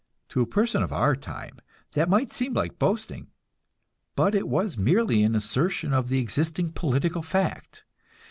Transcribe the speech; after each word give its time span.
To 0.29 0.41
a 0.41 0.47
person 0.47 0.81
of 0.81 0.91
our 0.91 1.15
time 1.15 1.59
that 1.91 2.09
might 2.09 2.31
seem 2.31 2.55
like 2.55 2.79
boasting, 2.79 3.27
but 4.15 4.33
it 4.33 4.47
was 4.47 4.75
merely 4.75 5.21
an 5.21 5.35
assertion 5.35 5.93
of 5.93 6.09
the 6.09 6.17
existing 6.17 6.71
political 6.71 7.21
fact. 7.21 7.83